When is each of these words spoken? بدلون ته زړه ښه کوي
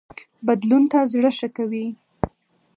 بدلون 0.47 0.83
ته 0.91 0.99
زړه 1.13 1.31
ښه 1.37 1.47
کوي 1.57 1.87